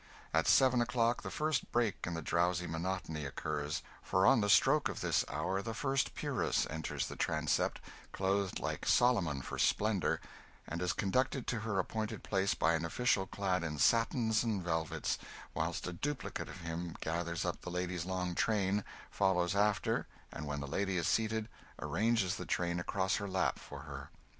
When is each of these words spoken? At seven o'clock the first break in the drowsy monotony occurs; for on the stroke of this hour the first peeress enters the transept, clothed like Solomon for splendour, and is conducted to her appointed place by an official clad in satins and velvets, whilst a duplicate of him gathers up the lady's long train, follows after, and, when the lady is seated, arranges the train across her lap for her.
At 0.33 0.47
seven 0.47 0.81
o'clock 0.81 1.21
the 1.21 1.29
first 1.29 1.71
break 1.71 2.07
in 2.07 2.15
the 2.15 2.23
drowsy 2.23 2.65
monotony 2.65 3.23
occurs; 3.23 3.83
for 4.01 4.25
on 4.25 4.41
the 4.41 4.49
stroke 4.49 4.89
of 4.89 5.01
this 5.01 5.23
hour 5.27 5.61
the 5.61 5.75
first 5.75 6.15
peeress 6.15 6.65
enters 6.71 7.05
the 7.05 7.15
transept, 7.15 7.79
clothed 8.11 8.59
like 8.59 8.87
Solomon 8.87 9.43
for 9.43 9.59
splendour, 9.59 10.19
and 10.65 10.81
is 10.81 10.91
conducted 10.93 11.45
to 11.45 11.59
her 11.59 11.77
appointed 11.77 12.23
place 12.23 12.55
by 12.55 12.73
an 12.73 12.83
official 12.83 13.27
clad 13.27 13.63
in 13.63 13.77
satins 13.77 14.43
and 14.43 14.63
velvets, 14.63 15.19
whilst 15.53 15.85
a 15.85 15.93
duplicate 15.93 16.49
of 16.49 16.61
him 16.61 16.95
gathers 16.99 17.45
up 17.45 17.61
the 17.61 17.69
lady's 17.69 18.03
long 18.03 18.33
train, 18.33 18.83
follows 19.11 19.55
after, 19.55 20.07
and, 20.31 20.47
when 20.47 20.61
the 20.61 20.67
lady 20.67 20.97
is 20.97 21.07
seated, 21.07 21.47
arranges 21.77 22.37
the 22.37 22.45
train 22.47 22.79
across 22.79 23.17
her 23.17 23.27
lap 23.27 23.59
for 23.59 23.81
her. 23.81 24.09